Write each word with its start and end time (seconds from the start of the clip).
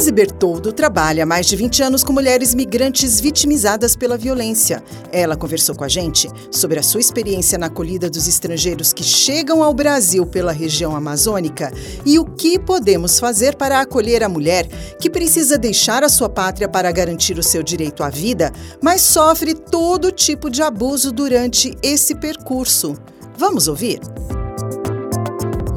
Rose 0.00 0.12
Bertoldo 0.12 0.72
trabalha 0.72 1.24
há 1.24 1.26
mais 1.26 1.44
de 1.44 1.54
20 1.54 1.82
anos 1.82 2.02
com 2.02 2.10
mulheres 2.10 2.54
migrantes 2.54 3.20
vitimizadas 3.20 3.94
pela 3.94 4.16
violência. 4.16 4.82
Ela 5.12 5.36
conversou 5.36 5.74
com 5.74 5.84
a 5.84 5.88
gente 5.88 6.26
sobre 6.50 6.78
a 6.78 6.82
sua 6.82 7.02
experiência 7.02 7.58
na 7.58 7.66
acolhida 7.66 8.08
dos 8.08 8.26
estrangeiros 8.26 8.94
que 8.94 9.04
chegam 9.04 9.62
ao 9.62 9.74
Brasil 9.74 10.24
pela 10.24 10.52
região 10.52 10.96
amazônica 10.96 11.70
e 12.06 12.18
o 12.18 12.24
que 12.24 12.58
podemos 12.58 13.20
fazer 13.20 13.56
para 13.56 13.78
acolher 13.78 14.22
a 14.22 14.28
mulher 14.28 14.66
que 14.98 15.10
precisa 15.10 15.58
deixar 15.58 16.02
a 16.02 16.08
sua 16.08 16.30
pátria 16.30 16.66
para 16.66 16.90
garantir 16.90 17.38
o 17.38 17.42
seu 17.42 17.62
direito 17.62 18.02
à 18.02 18.08
vida, 18.08 18.50
mas 18.82 19.02
sofre 19.02 19.52
todo 19.52 20.10
tipo 20.10 20.48
de 20.48 20.62
abuso 20.62 21.12
durante 21.12 21.76
esse 21.82 22.14
percurso. 22.14 22.96
Vamos 23.36 23.68
ouvir? 23.68 24.00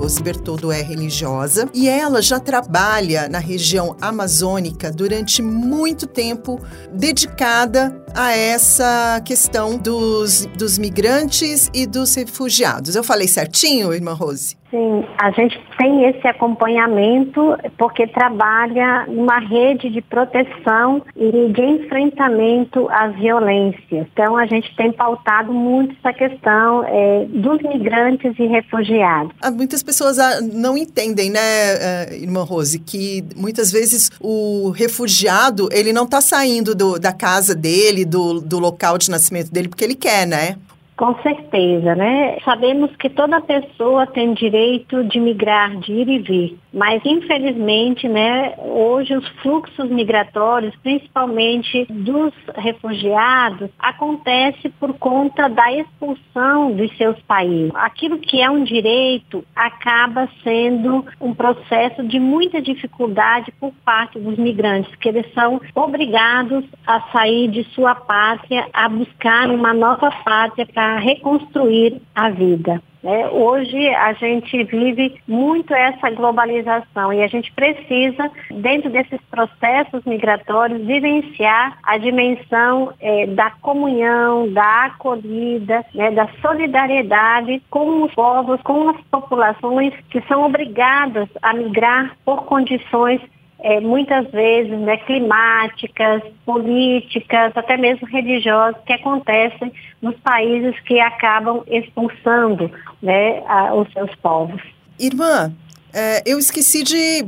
Rose 0.03 0.21
Bertoldo 0.21 0.69
é 0.69 0.81
religiosa 0.81 1.69
e 1.73 1.87
ela 1.87 2.21
já 2.21 2.37
trabalha 2.37 3.29
na 3.29 3.39
região 3.39 3.95
amazônica 4.01 4.91
durante 4.91 5.41
muito 5.41 6.05
tempo, 6.05 6.59
dedicada 6.91 8.02
a 8.15 8.31
essa 8.31 9.21
questão 9.25 9.77
dos, 9.77 10.45
dos 10.45 10.77
migrantes 10.77 11.69
e 11.73 11.85
dos 11.85 12.15
refugiados. 12.15 12.95
Eu 12.95 13.03
falei 13.03 13.27
certinho, 13.27 13.93
irmã 13.93 14.13
Rose? 14.13 14.55
Sim, 14.73 15.05
a 15.19 15.29
gente 15.29 15.61
tem 15.77 16.05
esse 16.05 16.27
acompanhamento 16.27 17.55
porque 17.77 18.07
trabalha 18.07 19.05
numa 19.07 19.37
rede 19.37 19.87
de 19.91 20.01
proteção 20.01 21.03
e 21.15 21.53
de 21.53 21.61
enfrentamento 21.61 22.89
às 22.89 23.13
violências. 23.13 24.07
Então, 24.11 24.35
a 24.35 24.47
gente 24.47 24.75
tem 24.75 24.91
pautado 24.91 25.53
muito 25.53 25.95
essa 25.99 26.11
questão 26.11 26.83
é, 26.87 27.25
dos 27.29 27.61
migrantes 27.61 28.33
e 28.39 28.47
refugiados. 28.47 29.31
Ah, 29.39 29.51
muitas 29.51 29.83
pessoas 29.83 30.17
ah, 30.17 30.41
não 30.41 30.75
entendem, 30.75 31.29
né, 31.29 31.39
eh, 31.39 32.17
irmã 32.23 32.43
Rose, 32.43 32.79
que 32.79 33.23
muitas 33.35 33.71
vezes 33.71 34.09
o 34.19 34.71
refugiado 34.71 35.69
ele 35.71 35.93
não 35.93 36.05
está 36.05 36.19
saindo 36.19 36.73
do, 36.73 36.97
da 36.97 37.13
casa 37.13 37.53
dele, 37.53 38.02
do, 38.05 38.39
do 38.39 38.59
local 38.59 38.97
de 38.97 39.09
nascimento 39.09 39.51
dele, 39.51 39.67
porque 39.67 39.83
ele 39.83 39.95
quer, 39.95 40.27
né? 40.27 40.57
Com 40.95 41.15
certeza, 41.21 41.95
né? 41.95 42.37
Sabemos 42.45 42.95
que 42.97 43.09
toda 43.09 43.41
pessoa 43.41 44.05
tem 44.05 44.33
direito 44.33 45.03
de 45.03 45.19
migrar, 45.19 45.75
de 45.77 45.91
ir 45.91 46.07
e 46.07 46.19
vir, 46.19 46.59
mas 46.73 47.01
infelizmente, 47.05 48.07
né, 48.09 48.55
hoje 48.57 49.15
os 49.15 49.27
fluxos 49.43 49.89
migratórios, 49.91 50.75
principalmente 50.77 51.85
dos 51.89 52.33
refugiados, 52.55 53.69
acontece 53.77 54.69
por 54.79 54.93
conta 54.95 55.47
da 55.47 55.71
expulsão 55.71 56.71
dos 56.71 56.95
seus 56.97 57.19
países. 57.21 57.71
Aquilo 57.75 58.17
que 58.17 58.41
é 58.41 58.49
um 58.49 58.63
direito 58.63 59.45
acaba 59.55 60.27
sendo 60.43 61.05
um 61.21 61.33
processo 61.33 62.03
de 62.03 62.19
muita 62.19 62.59
dificuldade 62.59 63.51
por 63.59 63.71
parte 63.85 64.19
dos 64.19 64.37
migrantes, 64.37 64.95
que 64.95 65.09
eles 65.09 65.31
são 65.33 65.61
obrigados 65.75 66.65
a 66.87 67.01
sair 67.11 67.49
de 67.49 67.63
sua 67.75 67.93
pátria, 67.93 68.67
a 68.73 68.89
buscar 68.89 69.51
uma 69.51 69.73
nova 69.73 70.09
pátria 70.25 70.65
para 70.65 70.97
reconstruir 70.97 72.01
a 72.15 72.29
vida. 72.29 72.81
Né? 73.03 73.27
Hoje 73.29 73.89
a 73.89 74.13
gente 74.13 74.63
vive 74.63 75.21
muito 75.27 75.73
essa 75.73 76.09
globalização 76.09 77.11
e 77.11 77.21
a 77.21 77.27
gente 77.27 77.51
precisa, 77.51 78.31
dentro 78.49 78.89
desses 78.89 79.19
processos 79.29 80.05
migratórios, 80.05 80.87
vivenciar 80.87 81.77
a 81.83 81.97
dimensão 81.97 82.93
é, 83.01 83.27
da 83.27 83.51
comunhão, 83.61 84.51
da 84.53 84.85
acolhida, 84.85 85.83
né, 85.93 86.11
da 86.11 86.29
solidariedade 86.41 87.61
com 87.69 88.03
os 88.03 88.13
povos, 88.13 88.61
com 88.61 88.89
as 88.89 89.01
populações 89.11 89.93
que 90.09 90.21
são 90.21 90.45
obrigadas 90.45 91.27
a 91.41 91.53
migrar 91.53 92.15
por 92.23 92.45
condições 92.45 93.19
é, 93.63 93.79
muitas 93.79 94.29
vezes 94.29 94.77
né, 94.79 94.97
climáticas, 94.97 96.21
políticas, 96.45 97.53
até 97.55 97.77
mesmo 97.77 98.05
religiosas, 98.05 98.75
que 98.85 98.91
acontecem 98.91 99.71
nos 100.01 100.15
países 100.17 100.77
que 100.81 100.99
acabam 100.99 101.63
expulsando 101.67 102.69
né, 103.01 103.41
a, 103.47 103.73
os 103.73 103.91
seus 103.93 104.13
povos. 104.15 104.61
Irmã, 104.99 105.53
é, 105.93 106.21
eu 106.25 106.37
esqueci 106.37 106.83
de 106.83 107.25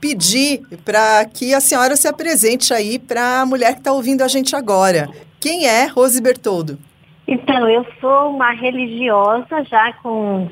pedir 0.00 0.62
para 0.84 1.24
que 1.26 1.54
a 1.54 1.60
senhora 1.60 1.94
se 1.94 2.08
apresente 2.08 2.74
aí 2.74 2.98
para 2.98 3.42
a 3.42 3.46
mulher 3.46 3.74
que 3.74 3.80
está 3.80 3.92
ouvindo 3.92 4.22
a 4.22 4.28
gente 4.28 4.56
agora. 4.56 5.08
Quem 5.40 5.66
é 5.66 5.86
Rose 5.86 6.20
Bertoldo? 6.20 6.78
Então, 7.28 7.68
eu 7.68 7.86
sou 8.00 8.30
uma 8.30 8.50
religiosa 8.50 9.62
já 9.70 9.92
com 10.02 10.48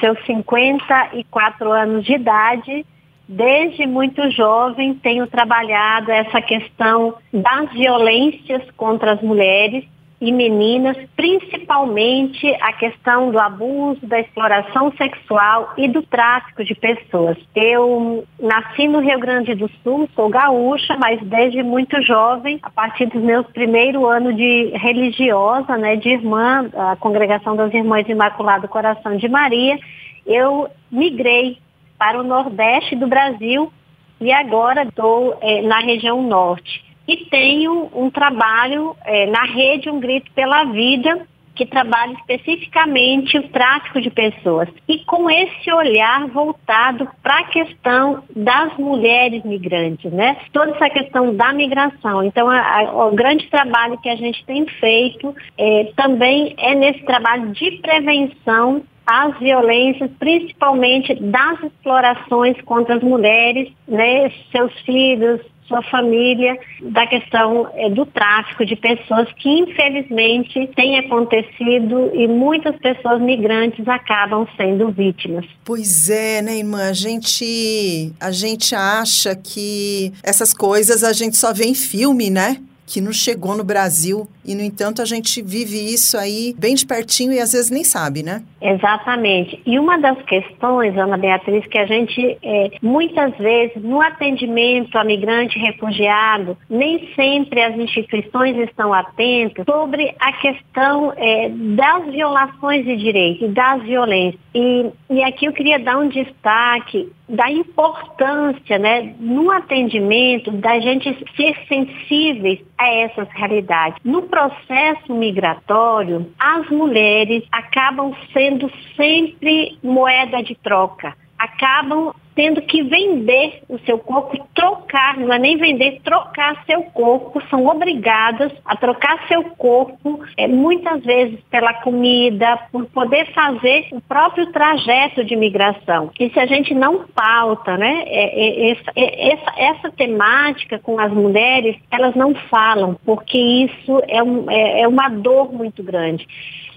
seus 0.00 0.18
54 0.26 1.70
anos 1.70 2.04
de 2.04 2.14
idade 2.14 2.84
Desde 3.28 3.86
muito 3.86 4.30
jovem 4.30 4.94
tenho 4.94 5.26
trabalhado 5.26 6.12
essa 6.12 6.40
questão 6.40 7.14
das 7.32 7.72
violências 7.72 8.62
contra 8.76 9.12
as 9.12 9.22
mulheres 9.22 9.84
e 10.20 10.32
meninas, 10.32 10.96
principalmente 11.14 12.46
a 12.62 12.72
questão 12.72 13.30
do 13.30 13.38
abuso, 13.38 14.06
da 14.06 14.18
exploração 14.18 14.92
sexual 14.96 15.74
e 15.76 15.88
do 15.88 16.02
tráfico 16.02 16.64
de 16.64 16.74
pessoas. 16.74 17.36
Eu 17.54 18.24
nasci 18.40 18.88
no 18.88 19.00
Rio 19.00 19.18
Grande 19.18 19.54
do 19.54 19.68
Sul, 19.82 20.08
sou 20.14 20.28
gaúcha, 20.28 20.96
mas 20.98 21.20
desde 21.22 21.62
muito 21.62 22.00
jovem, 22.02 22.58
a 22.62 22.70
partir 22.70 23.06
dos 23.06 23.22
meus 23.22 23.46
primeiros 23.48 24.02
anos 24.04 24.34
de 24.36 24.72
religiosa, 24.74 25.76
né, 25.76 25.96
de 25.96 26.08
irmã, 26.08 26.70
a 26.74 26.96
congregação 26.96 27.54
das 27.54 27.74
Irmãs 27.74 28.08
Imaculado 28.08 28.68
Coração 28.68 29.16
de 29.16 29.28
Maria, 29.28 29.78
eu 30.24 30.68
migrei 30.90 31.58
para 31.98 32.20
o 32.20 32.22
Nordeste 32.22 32.96
do 32.96 33.06
Brasil 33.06 33.72
e 34.20 34.32
agora 34.32 34.82
estou 34.82 35.38
é, 35.40 35.62
na 35.62 35.80
região 35.80 36.22
Norte. 36.22 36.84
E 37.06 37.16
tenho 37.26 37.90
um 37.94 38.10
trabalho 38.10 38.96
é, 39.04 39.26
na 39.26 39.44
rede 39.44 39.88
Um 39.88 40.00
Grito 40.00 40.30
pela 40.32 40.64
Vida, 40.64 41.26
que 41.54 41.64
trabalha 41.64 42.12
especificamente 42.12 43.38
o 43.38 43.48
tráfico 43.48 44.00
de 44.00 44.10
pessoas. 44.10 44.68
E 44.86 44.98
com 45.04 45.30
esse 45.30 45.72
olhar 45.72 46.26
voltado 46.28 47.08
para 47.22 47.38
a 47.38 47.44
questão 47.44 48.22
das 48.34 48.76
mulheres 48.76 49.42
migrantes, 49.42 50.12
né? 50.12 50.36
Toda 50.52 50.72
essa 50.72 50.90
questão 50.90 51.34
da 51.34 51.52
migração. 51.54 52.22
Então, 52.22 52.50
a, 52.50 52.60
a, 52.60 53.06
o 53.06 53.14
grande 53.14 53.48
trabalho 53.48 53.98
que 53.98 54.08
a 54.08 54.16
gente 54.16 54.44
tem 54.44 54.66
feito 54.66 55.34
é, 55.56 55.92
também 55.96 56.54
é 56.58 56.74
nesse 56.74 57.02
trabalho 57.04 57.50
de 57.52 57.70
prevenção 57.78 58.82
as 59.06 59.38
violências, 59.38 60.10
principalmente 60.18 61.14
das 61.14 61.62
explorações 61.62 62.60
contra 62.62 62.96
as 62.96 63.02
mulheres, 63.02 63.70
né, 63.86 64.30
seus 64.50 64.72
filhos, 64.80 65.40
sua 65.68 65.82
família, 65.82 66.56
da 66.80 67.06
questão 67.06 67.68
é, 67.74 67.90
do 67.90 68.06
tráfico 68.06 68.64
de 68.64 68.76
pessoas 68.76 69.28
que 69.34 69.48
infelizmente 69.48 70.68
tem 70.74 70.98
acontecido 70.98 72.10
e 72.14 72.26
muitas 72.28 72.76
pessoas 72.76 73.20
migrantes 73.20 73.86
acabam 73.88 74.46
sendo 74.56 74.90
vítimas. 74.90 75.44
Pois 75.64 76.08
é, 76.08 76.40
né, 76.40 76.58
irmã? 76.58 76.88
A 76.88 76.92
gente, 76.92 78.12
a 78.20 78.30
gente 78.30 78.74
acha 78.74 79.34
que 79.34 80.12
essas 80.22 80.54
coisas 80.54 81.02
a 81.02 81.12
gente 81.12 81.36
só 81.36 81.52
vê 81.52 81.64
em 81.64 81.74
filme, 81.74 82.30
né? 82.30 82.58
Que 82.86 83.00
não 83.00 83.12
chegou 83.12 83.56
no 83.56 83.64
Brasil 83.64 84.28
e, 84.44 84.54
no 84.54 84.62
entanto, 84.62 85.02
a 85.02 85.04
gente 85.04 85.42
vive 85.42 85.76
isso 85.92 86.16
aí 86.16 86.54
bem 86.56 86.74
de 86.74 86.86
pertinho 86.86 87.32
e 87.32 87.40
às 87.40 87.52
vezes 87.52 87.68
nem 87.68 87.82
sabe, 87.82 88.22
né? 88.22 88.42
Exatamente. 88.62 89.60
E 89.66 89.78
uma 89.78 89.98
das 89.98 90.20
questões, 90.22 90.96
Ana 90.96 91.16
Beatriz, 91.16 91.66
que 91.66 91.78
a 91.78 91.86
gente, 91.86 92.38
é, 92.42 92.70
muitas 92.80 93.36
vezes, 93.36 93.82
no 93.82 94.00
atendimento 94.00 94.96
a 94.96 95.04
migrante 95.04 95.58
refugiado, 95.58 96.56
nem 96.70 97.08
sempre 97.14 97.60
as 97.62 97.76
instituições 97.76 98.56
estão 98.58 98.94
atentas 98.94 99.64
sobre 99.64 100.14
a 100.20 100.32
questão 100.34 101.12
é, 101.16 101.48
das 101.48 102.06
violações 102.06 102.84
de 102.84 102.96
direitos, 102.96 103.52
das 103.52 103.82
violências. 103.82 104.40
E, 104.54 104.86
e 105.10 105.22
aqui 105.24 105.46
eu 105.46 105.52
queria 105.52 105.78
dar 105.78 105.98
um 105.98 106.08
destaque 106.08 107.10
da 107.28 107.50
importância, 107.50 108.78
né, 108.78 109.14
no 109.18 109.50
atendimento, 109.50 110.50
da 110.52 110.78
gente 110.78 111.12
ser 111.36 111.56
sensíveis 111.66 112.60
a 112.78 112.88
essas 112.88 113.28
realidades. 113.30 113.98
No 114.04 114.22
processo 114.22 115.12
migratório, 115.12 116.30
as 116.38 116.68
mulheres 116.70 117.42
acabam 117.50 118.14
sendo 118.32 118.70
sempre 118.96 119.78
moeda 119.82 120.42
de 120.42 120.54
troca 120.54 121.14
acabam 121.38 122.14
tendo 122.36 122.60
que 122.60 122.82
vender 122.82 123.62
o 123.66 123.78
seu 123.80 123.98
corpo, 123.98 124.36
trocar, 124.54 125.16
não 125.16 125.32
é 125.32 125.38
nem 125.38 125.56
vender, 125.56 126.02
trocar 126.04 126.62
seu 126.66 126.82
corpo, 126.82 127.42
são 127.48 127.66
obrigadas 127.66 128.52
a 128.66 128.76
trocar 128.76 129.26
seu 129.26 129.42
corpo, 129.42 130.20
é, 130.36 130.46
muitas 130.46 131.02
vezes 131.02 131.40
pela 131.50 131.72
comida, 131.74 132.58
por 132.70 132.84
poder 132.86 133.32
fazer 133.32 133.88
o 133.90 134.02
próprio 134.02 134.52
trajeto 134.52 135.24
de 135.24 135.34
migração. 135.34 136.10
E 136.20 136.28
se 136.28 136.38
a 136.38 136.44
gente 136.44 136.74
não 136.74 137.06
pauta, 137.06 137.78
né, 137.78 138.04
é, 138.06 138.68
é, 138.68 138.70
essa, 138.72 138.92
é, 138.94 139.66
essa, 139.70 139.90
temática 139.96 140.78
com 140.78 141.00
as 141.00 141.10
mulheres, 141.10 141.76
elas 141.90 142.14
não 142.14 142.34
falam, 142.34 142.98
porque 143.06 143.38
isso 143.38 144.02
é, 144.08 144.22
um, 144.22 144.50
é, 144.50 144.82
é 144.82 144.88
uma 144.88 145.08
dor 145.08 145.50
muito 145.54 145.82
grande. 145.82 146.26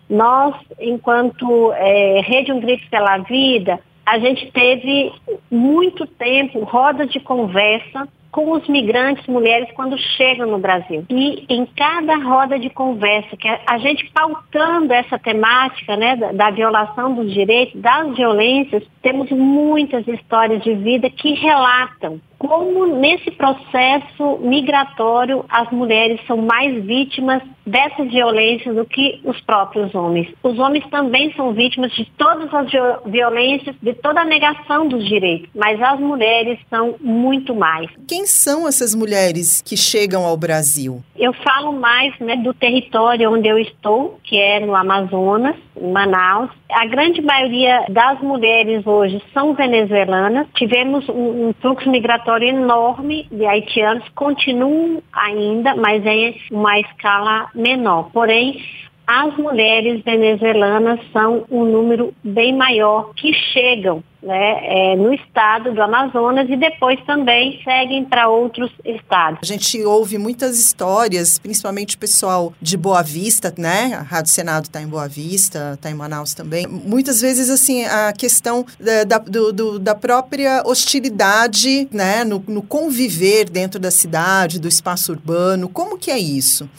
Nós, 0.10 0.56
enquanto 0.80 1.74
é, 1.74 2.22
Rede 2.22 2.52
Um 2.52 2.60
Grito 2.60 2.90
pela 2.90 3.18
Vida, 3.18 3.80
a 4.10 4.18
gente 4.18 4.52
teve 4.52 5.14
muito 5.52 6.08
tempo 6.08 6.64
rodas 6.64 7.12
de 7.12 7.20
conversa 7.20 8.08
com 8.32 8.52
os 8.52 8.68
migrantes 8.68 9.26
mulheres 9.28 9.70
quando 9.74 9.98
chegam 9.98 10.48
no 10.48 10.60
Brasil. 10.60 11.06
E 11.10 11.46
em 11.50 11.66
cada 11.66 12.16
roda 12.18 12.60
de 12.60 12.70
conversa, 12.70 13.36
que 13.38 13.48
a, 13.48 13.78
gente 13.78 14.10
pautando 14.12 14.94
essa 14.94 15.18
temática 15.18 15.96
né, 15.96 16.16
da, 16.16 16.32
da, 16.32 16.52
violação 16.52 17.14
dos 17.14 17.34
direitos, 17.34 17.80
das 17.82 18.16
violências, 18.16 18.84
temos 19.02 19.30
muitas 19.32 20.08
histórias 20.08 20.62
de 20.64 20.74
vida 20.76 21.10
que 21.10 21.34
relatam 21.34 22.20
como 22.40 22.88
nesse 22.88 23.30
processo 23.32 24.40
migratório 24.42 25.44
as 25.50 25.70
mulheres 25.72 26.20
são 26.26 26.38
mais 26.38 26.84
vítimas 26.86 27.44
dessas 27.66 28.10
violências 28.10 28.76
do 28.76 28.86
que 28.86 29.20
os 29.26 29.40
próprios 29.42 29.94
homens. 29.94 30.34
Os 30.42 30.58
homens 30.58 30.88
também 30.90 31.32
são 31.34 31.54
vítimas 31.54 31.92
de 31.92 32.06
todas 32.18 32.52
as 32.52 32.68
violências, 33.06 33.76
de 33.82 33.94
toda 33.96 34.22
a 34.22 34.26
negação 34.26 34.88
dos 34.88 35.06
direitos, 35.06 35.50
mas 35.54 35.80
as 35.82 36.00
mulheres 36.00 36.58
são 36.70 36.96
muito 37.02 37.54
mais. 37.54 37.90
Quem 38.08 38.19
são 38.26 38.68
essas 38.68 38.96
mulheres 38.96 39.62
que 39.62 39.76
chegam 39.76 40.26
ao 40.26 40.38
Brasil? 40.38 41.04
Eu 41.18 41.34
falo 41.34 41.74
mais 41.74 42.18
né, 42.20 42.36
do 42.38 42.54
território 42.54 43.32
onde 43.32 43.48
eu 43.48 43.60
estou, 43.60 44.20
que 44.24 44.38
é 44.40 44.60
no 44.60 44.76
Amazonas, 44.76 45.56
em 45.76 45.92
Manaus. 45.92 46.50
A 46.72 46.86
grande 46.86 47.22
maioria 47.22 47.86
das 47.90 48.20
mulheres 48.22 48.86
hoje 48.86 49.22
são 49.34 49.54
venezuelanas. 49.54 50.48
Tivemos 50.56 51.08
um, 51.10 51.50
um 51.50 51.54
fluxo 51.62 51.90
migratório 51.90 52.50
enorme 52.50 53.28
de 53.32 53.46
haitianos, 53.46 54.08
continuam 54.16 55.02
ainda, 55.14 55.76
mas 55.76 56.06
em 56.06 56.36
uma 56.52 56.80
escala 56.80 57.48
menor. 57.54 58.10
Porém, 58.12 58.62
as 59.12 59.36
mulheres 59.38 60.04
venezuelanas 60.04 61.00
são 61.12 61.44
um 61.50 61.66
número 61.66 62.14
bem 62.24 62.56
maior 62.56 63.12
que 63.16 63.34
chegam 63.34 64.04
né, 64.22 64.92
é, 64.92 64.96
no 64.96 65.12
estado 65.12 65.74
do 65.74 65.82
Amazonas 65.82 66.48
e 66.48 66.56
depois 66.56 67.04
também 67.08 67.60
seguem 67.64 68.06
para 68.06 68.30
outros 68.30 68.70
estados. 68.86 69.40
A 69.42 69.46
gente 69.52 69.84
ouve 69.84 70.20
muitas 70.20 70.60
histórias, 70.60 71.40
principalmente 71.40 71.96
o 71.96 71.98
pessoal 71.98 72.54
de 72.62 72.78
Boa 72.78 73.02
Vista, 73.02 73.52
né? 73.58 73.96
A 73.96 74.04
Rádio 74.04 74.32
Senado 74.32 74.66
está 74.66 74.80
em 74.80 74.88
Boa 74.88 75.08
Vista, 75.08 75.72
está 75.74 75.90
em 75.90 75.96
Manaus 75.96 76.36
também. 76.36 76.68
Muitas 76.68 77.20
vezes, 77.20 77.50
assim, 77.50 77.86
a 77.86 78.14
questão 78.14 78.64
da, 78.80 79.06
da, 79.06 79.18
do, 79.18 79.52
do, 79.52 79.80
da 79.80 79.96
própria 79.96 80.62
hostilidade, 80.68 81.88
né? 81.92 82.24
No, 82.24 82.44
no 82.48 82.62
conviver 82.62 83.50
dentro 83.50 83.80
da 83.80 83.90
cidade, 83.90 84.60
do 84.60 84.68
espaço 84.68 85.12
urbano. 85.12 85.68
Como 85.68 85.98
que 85.98 86.12
é 86.12 86.20
isso? 86.20 86.70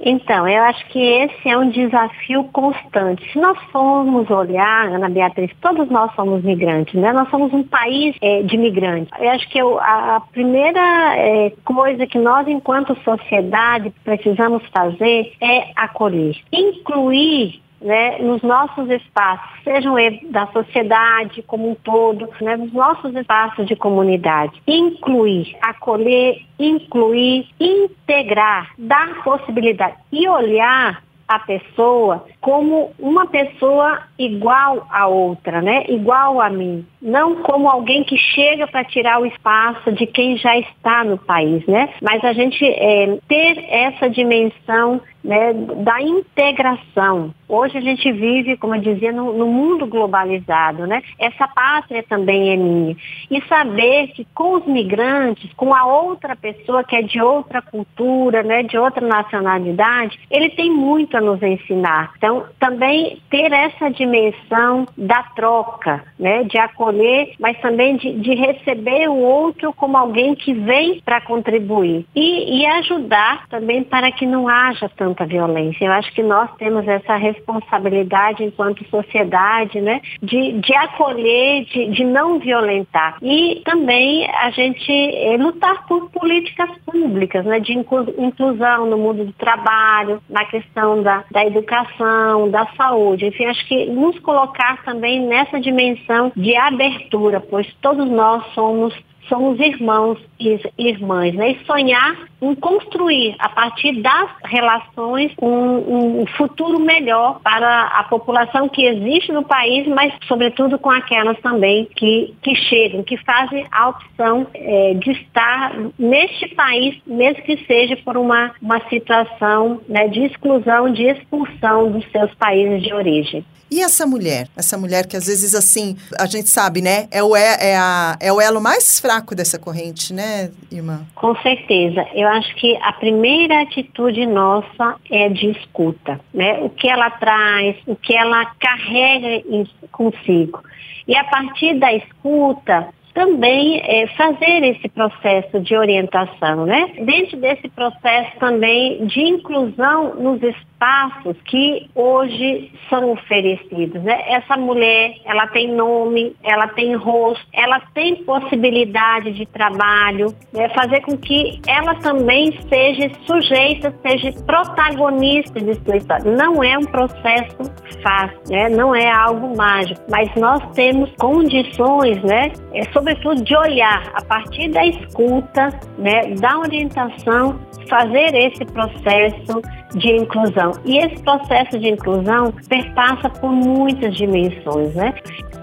Então, 0.00 0.48
eu 0.48 0.62
acho 0.64 0.86
que 0.88 0.98
esse 0.98 1.48
é 1.48 1.56
um 1.56 1.68
desafio 1.68 2.44
constante. 2.52 3.30
Se 3.32 3.38
nós 3.38 3.58
formos 3.70 4.30
olhar, 4.30 4.88
Ana 4.88 5.08
Beatriz, 5.08 5.50
todos 5.60 5.88
nós 5.90 6.14
somos 6.14 6.42
migrantes, 6.42 6.94
né? 6.94 7.12
Nós 7.12 7.28
somos 7.30 7.52
um 7.52 7.62
país 7.62 8.16
é, 8.20 8.42
de 8.42 8.56
migrantes. 8.56 9.10
Eu 9.18 9.30
acho 9.30 9.48
que 9.50 9.58
eu, 9.58 9.78
a, 9.78 10.22
primeira 10.32 10.80
é, 11.16 11.52
coisa 11.64 12.06
que 12.06 12.18
nós, 12.18 12.48
enquanto 12.48 12.96
sociedade, 13.02 13.92
precisamos 14.04 14.62
fazer 14.72 15.32
é 15.40 15.70
acolher. 15.76 16.36
Incluir 16.52 17.60
né, 17.80 18.18
nos 18.18 18.42
nossos 18.42 18.88
espaços, 18.90 19.62
sejam 19.64 19.94
da 20.30 20.46
sociedade 20.48 21.42
como 21.42 21.70
um 21.70 21.74
todo, 21.74 22.28
né, 22.40 22.56
nos 22.56 22.72
nossos 22.72 23.14
espaços 23.14 23.66
de 23.66 23.74
comunidade. 23.76 24.60
Incluir, 24.66 25.56
acolher, 25.62 26.42
incluir, 26.58 27.48
integrar, 27.58 28.70
dar 28.78 29.22
possibilidade 29.22 29.96
e 30.12 30.28
olhar 30.28 31.02
a 31.30 31.38
pessoa 31.38 32.26
como 32.40 32.90
uma 32.98 33.24
pessoa 33.28 34.02
igual 34.18 34.84
a 34.90 35.06
outra, 35.06 35.62
né? 35.62 35.84
Igual 35.88 36.40
a 36.40 36.50
mim, 36.50 36.84
não 37.00 37.36
como 37.36 37.70
alguém 37.70 38.02
que 38.02 38.18
chega 38.18 38.66
para 38.66 38.82
tirar 38.82 39.20
o 39.20 39.26
espaço 39.26 39.92
de 39.92 40.08
quem 40.08 40.36
já 40.36 40.58
está 40.58 41.04
no 41.04 41.16
país, 41.16 41.64
né? 41.68 41.88
Mas 42.02 42.24
a 42.24 42.32
gente 42.32 42.64
é, 42.64 43.16
ter 43.28 43.64
essa 43.68 44.10
dimensão 44.10 45.00
né, 45.22 45.52
da 45.52 46.00
integração. 46.00 47.34
Hoje 47.48 47.76
a 47.78 47.80
gente 47.80 48.10
vive, 48.12 48.56
como 48.56 48.74
eu 48.74 48.80
dizia, 48.80 49.12
no, 49.12 49.32
no, 49.36 49.46
mundo 49.46 49.86
globalizado, 49.86 50.86
né? 50.86 51.02
Essa 51.18 51.48
pátria 51.48 52.02
também 52.08 52.52
é 52.52 52.56
minha. 52.56 52.96
E 53.30 53.42
saber 53.48 54.08
que 54.08 54.26
com 54.34 54.54
os 54.54 54.66
migrantes, 54.66 55.52
com 55.54 55.74
a 55.74 55.84
outra 55.84 56.36
pessoa 56.36 56.84
que 56.84 56.94
é 56.94 57.02
de 57.02 57.20
outra 57.20 57.60
cultura, 57.60 58.42
né, 58.42 58.62
de 58.62 58.78
outra 58.78 59.06
nacionalidade, 59.06 60.18
ele 60.30 60.50
tem 60.50 60.70
muito 60.70 61.16
a 61.16 61.20
nos 61.20 61.42
ensinar. 61.42 62.12
Então, 62.16 62.44
também 62.58 63.20
ter 63.28 63.52
essa 63.52 63.90
dimensão 63.90 64.86
da 64.96 65.22
troca, 65.34 66.04
né, 66.18 66.44
de 66.44 66.56
acolher, 66.56 67.34
mas 67.38 67.60
também 67.60 67.96
de, 67.96 68.12
de 68.12 68.34
receber 68.34 69.08
o 69.08 69.16
outro 69.16 69.72
como 69.72 69.96
alguém 69.96 70.34
que 70.34 70.54
vem 70.54 71.00
para 71.04 71.20
contribuir. 71.20 72.06
E, 72.14 72.60
e 72.60 72.66
ajudar 72.66 73.48
também 73.48 73.82
para 73.82 74.12
que 74.12 74.24
não 74.24 74.48
haja 74.48 74.88
tanto 74.96 75.09
tanta 75.10 75.26
violência. 75.26 75.84
Eu 75.84 75.92
acho 75.92 76.12
que 76.12 76.22
nós 76.22 76.50
temos 76.56 76.86
essa 76.86 77.16
responsabilidade 77.16 78.44
enquanto 78.44 78.88
sociedade, 78.88 79.80
né, 79.80 80.00
de, 80.22 80.52
de 80.52 80.74
acolher, 80.74 81.64
de, 81.64 81.90
de 81.90 82.04
não 82.04 82.38
violentar. 82.38 83.16
E 83.22 83.62
também 83.64 84.28
a 84.30 84.50
gente 84.50 84.90
é, 84.90 85.36
lutar 85.36 85.86
por 85.86 86.10
políticas 86.10 86.70
públicas, 86.86 87.44
né, 87.44 87.60
de 87.60 87.72
inclusão 87.72 88.86
no 88.86 88.98
mundo 88.98 89.24
do 89.24 89.32
trabalho, 89.32 90.20
na 90.28 90.44
questão 90.44 91.02
da, 91.02 91.24
da 91.30 91.44
educação, 91.44 92.50
da 92.50 92.66
saúde. 92.76 93.26
Enfim, 93.26 93.46
acho 93.46 93.66
que 93.66 93.86
nos 93.86 94.18
colocar 94.20 94.82
também 94.84 95.20
nessa 95.26 95.60
dimensão 95.60 96.32
de 96.36 96.56
abertura, 96.56 97.40
pois 97.40 97.66
todos 97.80 98.08
nós 98.08 98.44
somos 98.54 98.94
somos 99.28 99.58
irmãos 99.60 100.18
e 100.38 100.60
irmãs, 100.78 101.34
né? 101.34 101.52
E 101.52 101.64
sonhar 101.64 102.16
em 102.42 102.54
construir, 102.54 103.36
a 103.38 103.48
partir 103.48 104.00
das 104.00 104.30
relações, 104.44 105.32
um, 105.40 106.22
um, 106.22 106.26
futuro 106.36 106.80
melhor 106.80 107.40
para 107.40 107.82
a 107.88 108.04
população 108.04 108.68
que 108.68 108.84
existe 108.84 109.30
no 109.30 109.44
país, 109.44 109.86
mas 109.86 110.12
sobretudo 110.26 110.78
com 110.78 110.90
aquelas 110.90 111.38
também 111.40 111.86
que, 111.96 112.34
que 112.42 112.54
chegam, 112.54 113.02
que 113.02 113.16
fazem 113.18 113.66
a 113.70 113.90
opção 113.90 114.46
é, 114.54 114.94
de 114.94 115.10
estar 115.10 115.74
neste 115.98 116.48
país, 116.54 116.96
mesmo 117.06 117.42
que 117.42 117.64
seja 117.66 117.96
por 117.98 118.16
uma, 118.16 118.52
uma 118.62 118.80
situação 118.88 119.80
né, 119.88 120.08
de 120.08 120.24
exclusão, 120.24 120.92
de 120.92 121.02
expulsão 121.02 121.90
dos 121.90 122.10
seus 122.10 122.34
países 122.34 122.82
de 122.82 122.92
origem. 122.92 123.44
E 123.70 123.80
essa 123.82 124.04
mulher? 124.04 124.48
Essa 124.56 124.76
mulher 124.76 125.06
que 125.06 125.16
às 125.16 125.26
vezes, 125.26 125.54
assim, 125.54 125.96
a 126.18 126.26
gente 126.26 126.50
sabe, 126.50 126.82
né? 126.82 127.06
É 127.10 127.22
o, 127.22 127.36
é, 127.36 127.76
a, 127.76 128.16
é 128.18 128.32
o 128.32 128.40
elo 128.40 128.60
mais 128.60 128.98
fraco 129.10 129.34
dessa 129.34 129.58
corrente, 129.58 130.14
né, 130.14 130.52
irmã? 130.70 131.04
Com 131.16 131.34
certeza. 131.42 132.06
Eu 132.14 132.28
acho 132.28 132.54
que 132.54 132.76
a 132.76 132.92
primeira 132.92 133.62
atitude 133.62 134.24
nossa 134.24 134.94
é 135.10 135.28
de 135.28 135.50
escuta, 135.50 136.20
né? 136.32 136.60
O 136.62 136.70
que 136.70 136.88
ela 136.88 137.10
traz, 137.10 137.76
o 137.88 137.96
que 137.96 138.14
ela 138.14 138.46
carrega 138.60 139.42
consigo. 139.90 140.62
E 141.08 141.16
a 141.16 141.24
partir 141.24 141.76
da 141.80 141.92
escuta, 141.92 142.88
também 143.14 143.80
é, 143.84 144.06
fazer 144.16 144.64
esse 144.64 144.88
processo 144.88 145.60
de 145.60 145.76
orientação, 145.76 146.66
né? 146.66 146.92
Dentro 147.04 147.36
desse 147.38 147.68
processo 147.68 148.38
também 148.38 149.06
de 149.06 149.20
inclusão 149.20 150.14
nos 150.14 150.42
espaços 150.42 151.36
que 151.44 151.88
hoje 151.94 152.72
são 152.88 153.12
oferecidos, 153.12 154.02
né? 154.02 154.22
Essa 154.28 154.56
mulher, 154.56 155.14
ela 155.24 155.46
tem 155.48 155.72
nome, 155.72 156.34
ela 156.42 156.68
tem 156.68 156.94
rosto, 156.94 157.44
ela 157.52 157.80
tem 157.94 158.16
possibilidade 158.24 159.32
de 159.32 159.46
trabalho, 159.46 160.34
né? 160.52 160.68
fazer 160.70 161.00
com 161.02 161.16
que 161.16 161.60
ela 161.66 161.94
também 161.96 162.58
seja 162.68 163.10
sujeita, 163.26 163.94
seja 164.06 164.32
protagonista 164.44 165.60
de 165.60 165.74
sua 165.84 165.96
história. 165.96 166.30
Não 166.30 166.62
é 166.62 166.78
um 166.78 166.84
processo 166.84 167.56
fácil, 168.02 168.40
né? 168.48 168.68
Não 168.68 168.94
é 168.94 169.10
algo 169.10 169.56
mágico, 169.56 170.00
mas 170.10 170.34
nós 170.36 170.64
temos 170.74 171.10
condições, 171.18 172.22
né? 172.22 172.52
É, 172.72 172.84
sobretudo 173.00 173.42
de 173.42 173.56
olhar 173.56 174.12
a 174.14 174.22
partir 174.22 174.70
da 174.70 174.84
escuta, 174.86 175.70
né, 175.98 176.34
da 176.38 176.58
orientação, 176.58 177.58
fazer 177.88 178.34
esse 178.34 178.64
processo 178.66 179.62
de 179.94 180.16
inclusão. 180.16 180.72
E 180.84 180.98
esse 180.98 181.22
processo 181.22 181.78
de 181.78 181.88
inclusão 181.88 182.52
perpassa 182.68 183.28
por 183.28 183.50
muitas 183.50 184.14
dimensões, 184.14 184.94
né? 184.94 185.14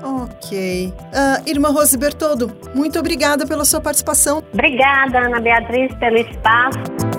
Ok. 0.03 0.87
Uh, 0.87 1.49
irmã 1.49 1.69
Rose 1.69 1.97
Bertoldo, 1.97 2.51
muito 2.75 2.99
obrigada 2.99 3.45
pela 3.45 3.63
sua 3.63 3.79
participação. 3.79 4.43
Obrigada, 4.53 5.19
Ana 5.19 5.39
Beatriz, 5.39 5.93
pelo 5.95 6.17
espaço. 6.17 7.16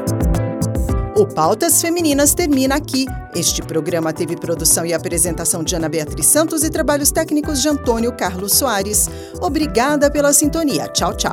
O 1.18 1.26
Pautas 1.26 1.80
Femininas 1.82 2.32
termina 2.32 2.76
aqui. 2.76 3.04
Este 3.34 3.60
programa 3.60 4.12
teve 4.12 4.37
produção 4.37 4.87
e 4.87 4.94
apresentação 4.94 5.64
de 5.64 5.75
Ana 5.75 5.88
Beatriz 5.88 6.26
Santos 6.26 6.62
e 6.62 6.70
trabalhos 6.70 7.10
técnicos 7.10 7.60
de 7.60 7.68
Antônio 7.68 8.12
Carlos 8.12 8.52
Soares. 8.52 9.10
Obrigada 9.40 10.12
pela 10.12 10.32
sintonia. 10.32 10.87
Tchau, 10.87 11.12
tchau. 11.16 11.32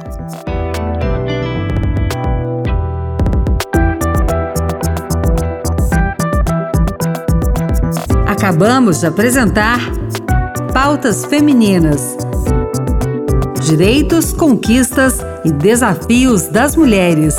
Acabamos 8.26 9.02
de 9.02 9.06
apresentar 9.06 9.78
Pautas 10.74 11.26
Femininas. 11.26 12.18
Direitos, 13.62 14.34
conquistas 14.34 15.20
e 15.44 15.52
desafios 15.52 16.48
das 16.48 16.76
mulheres. 16.76 17.36